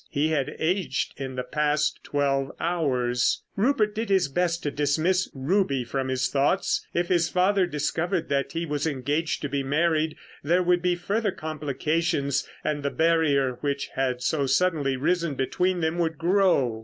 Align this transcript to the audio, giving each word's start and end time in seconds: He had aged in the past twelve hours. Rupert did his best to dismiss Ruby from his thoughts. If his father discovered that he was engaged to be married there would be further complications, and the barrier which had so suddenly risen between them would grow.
He 0.09 0.29
had 0.29 0.55
aged 0.57 1.13
in 1.17 1.35
the 1.35 1.43
past 1.43 2.03
twelve 2.03 2.51
hours. 2.59 3.43
Rupert 3.55 3.93
did 3.93 4.09
his 4.09 4.29
best 4.29 4.63
to 4.63 4.71
dismiss 4.71 5.29
Ruby 5.31 5.83
from 5.83 6.07
his 6.07 6.27
thoughts. 6.27 6.83
If 6.91 7.09
his 7.09 7.29
father 7.29 7.67
discovered 7.67 8.27
that 8.27 8.53
he 8.53 8.65
was 8.65 8.87
engaged 8.87 9.43
to 9.43 9.47
be 9.49 9.61
married 9.61 10.17
there 10.43 10.63
would 10.63 10.81
be 10.81 10.95
further 10.95 11.31
complications, 11.31 12.49
and 12.63 12.81
the 12.81 12.89
barrier 12.89 13.59
which 13.61 13.89
had 13.89 14.23
so 14.23 14.47
suddenly 14.47 14.97
risen 14.97 15.35
between 15.35 15.81
them 15.81 15.99
would 15.99 16.17
grow. 16.17 16.79